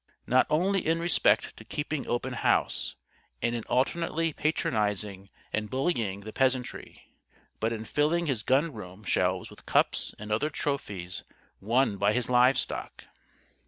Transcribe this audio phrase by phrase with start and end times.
[0.25, 2.95] Not only in respect to keeping open house
[3.39, 7.03] and in alternately patronizing and bullying the peasantry,
[7.59, 11.23] but in filling his gun room shelves with cups and other trophies
[11.59, 13.03] won by his livestock.